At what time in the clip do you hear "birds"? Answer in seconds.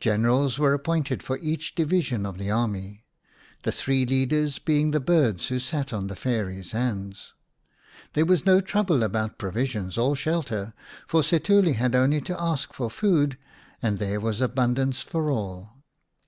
4.98-5.46